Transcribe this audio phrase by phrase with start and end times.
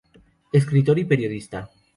[0.51, 1.69] Escritor y periodista.